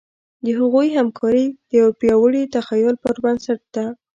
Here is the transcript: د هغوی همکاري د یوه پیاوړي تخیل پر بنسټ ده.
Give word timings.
د 0.45 0.47
هغوی 0.59 0.87
همکاري 0.97 1.45
د 1.69 1.71
یوه 1.79 1.91
پیاوړي 1.99 2.43
تخیل 2.55 2.95
پر 3.03 3.15
بنسټ 3.23 3.61
ده. 3.75 3.85